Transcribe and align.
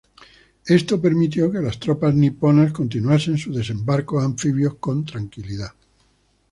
Esto 0.65 0.99
permitió 0.99 1.51
que 1.51 1.59
las 1.59 1.79
tropas 1.79 2.15
niponas 2.15 2.71
continuasen 2.73 3.37
sus 3.37 3.55
desembarcos 3.57 4.23
anfibios 4.23 4.77
con 4.79 5.05
tranquilidad. 5.05 5.73